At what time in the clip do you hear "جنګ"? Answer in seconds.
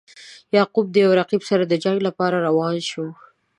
1.83-1.97